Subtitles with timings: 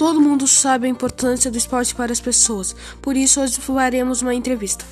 [0.00, 4.34] Todo mundo sabe a importância do esporte para as pessoas, por isso hoje faremos uma
[4.34, 4.82] entrevista.